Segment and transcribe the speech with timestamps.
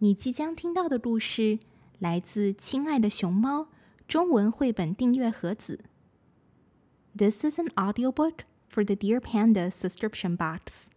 [0.00, 1.58] 你即将听到的故事
[1.98, 3.62] 来自《亲爱的熊猫》
[4.06, 5.86] 中文绘本订阅盒子。
[7.16, 10.88] This is an audiobook for the Dear Panda subscription box.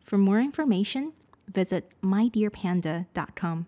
[0.00, 1.14] For more information,
[1.52, 3.64] visit mydearpanda.com.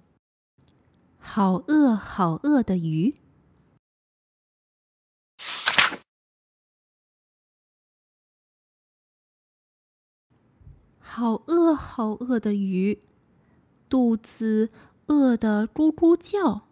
[1.18, 3.16] 好饿，好饿的鱼。
[11.00, 13.00] 好饿，好饿的鱼，
[13.88, 14.70] 肚子
[15.06, 16.62] 饿得咕咕叫。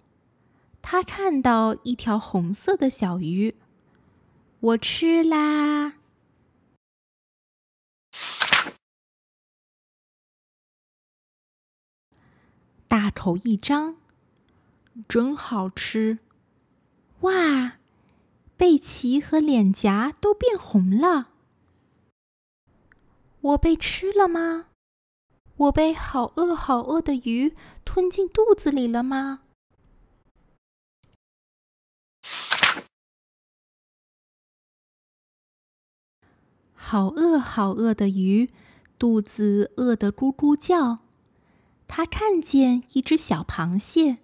[0.83, 3.55] 他看到一条红色的小鱼，
[4.61, 5.95] 我吃啦！
[12.87, 13.97] 大口一张，
[15.09, 16.19] 真好吃！
[17.21, 17.79] 哇，
[18.57, 21.31] 背鳍和脸颊都变红了。
[23.41, 24.67] 我被吃了吗？
[25.57, 29.43] 我被好饿好饿的鱼吞进肚子里了吗？
[36.75, 38.51] 好饿好饿的鱼，
[38.99, 40.99] 肚子饿得咕咕叫。
[41.87, 44.19] 它看见一只小螃蟹，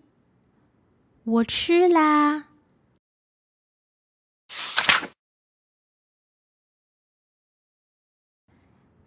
[1.22, 2.48] 我吃啦！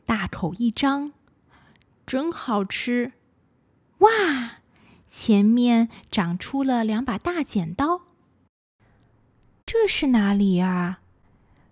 [0.06, 1.14] 大口一张，
[2.06, 3.14] 真好吃！
[4.00, 4.62] 哇，
[5.08, 8.02] 前面长出了两把大剪刀。
[9.66, 11.00] 这是哪里啊？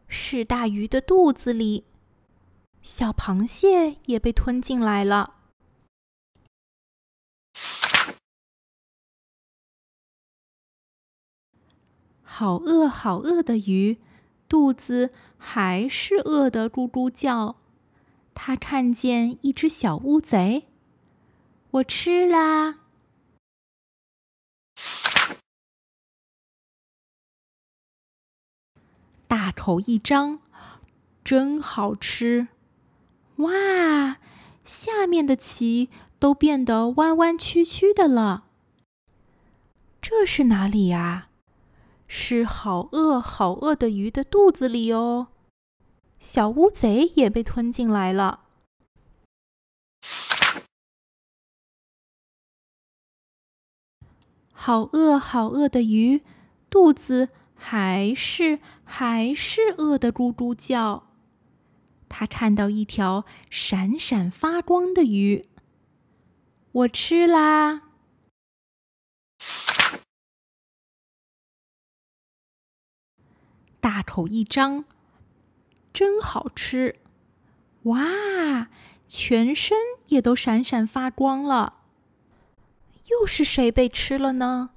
[0.08, 1.86] 是大鱼的肚子里，
[2.82, 5.36] 小螃蟹也被吞进来了。
[12.24, 14.00] 好饿，好饿的鱼，
[14.48, 17.58] 肚子还是饿得咕咕叫。
[18.34, 20.68] 他看见一只小乌贼，
[21.72, 22.80] 我吃啦！
[29.28, 30.40] 大口一张，
[31.24, 32.47] 真好吃！
[33.38, 34.18] 哇，
[34.66, 35.90] 下面的鳍
[36.20, 38.46] 都变得弯弯曲曲的了。
[40.02, 41.30] 这是哪里呀？
[42.08, 45.28] 是好饿好饿的鱼的肚子里哦。
[46.22, 48.42] 小乌贼也被吞进来了。
[54.52, 56.24] 好饿，好饿的鱼，
[56.70, 61.08] 肚子还是还是饿得咕咕叫。
[62.08, 65.50] 他看到一条闪闪发光的鱼，
[66.72, 67.90] 我吃啦！
[73.80, 74.86] 大口一张。
[75.94, 77.00] 真好吃！
[77.84, 78.69] 哇，
[79.07, 81.79] 全身也都闪闪发光了。
[83.07, 84.72] 又是谁被吃了呢？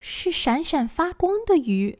[0.00, 1.98] 是闪闪发光的鱼。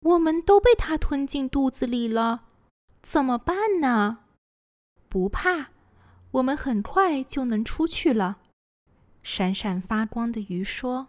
[0.00, 2.44] 我们都被它吞进肚子里了，
[3.02, 4.24] 怎么办呢？
[5.08, 5.70] 不怕，
[6.32, 8.38] 我们很快就能出去了。
[9.22, 11.08] 闪闪发光的鱼说。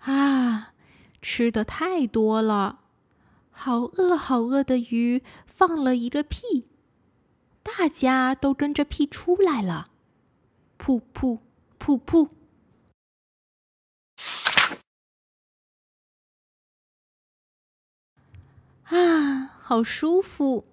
[0.00, 0.72] 啊，
[1.20, 2.80] 吃的太多了，
[3.50, 6.68] 好饿好饿的鱼放了一个屁，
[7.62, 9.90] 大家都跟着屁出来了，
[10.78, 11.40] 噗噗
[11.78, 12.30] 噗噗，
[18.84, 20.64] 啊，好舒服，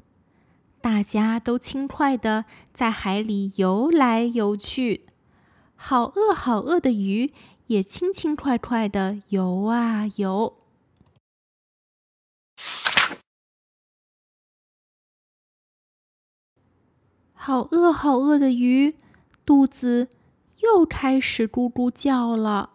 [0.79, 5.07] 大家都轻快的在海里游来游去，
[5.75, 7.33] 好饿好饿的鱼。
[7.67, 10.55] 也轻轻快快的游啊游，
[17.33, 18.95] 好饿好饿的鱼，
[19.43, 20.09] 肚子
[20.61, 22.74] 又开始咕咕叫了。